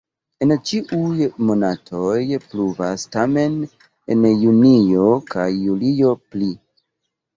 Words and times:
En 0.43 0.51
ĉiuj 0.67 1.25
monatoj 1.49 2.15
pluvas, 2.45 3.05
tamen 3.17 3.59
en 4.15 4.27
junio 4.47 5.07
kaj 5.35 5.47
julio 5.59 6.19
pli. 6.33 6.53